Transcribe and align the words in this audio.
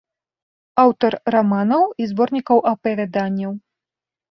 Аўтар 0.83 1.17
раманаў 1.35 1.85
і 2.03 2.09
зборнікаў 2.13 2.65
апавяданняў. 2.73 3.57